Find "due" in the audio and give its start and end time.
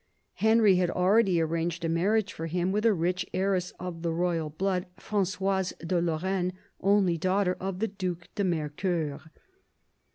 7.87-8.17